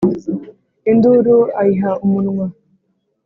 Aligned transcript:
induru 0.91 1.37
ayiha 1.61 1.91
umunwa. 2.05 2.45